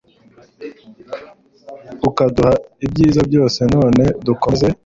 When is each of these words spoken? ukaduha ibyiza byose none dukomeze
ukaduha 2.09 2.53
ibyiza 2.85 3.21
byose 3.29 3.59
none 3.75 4.03
dukomeze 4.25 4.67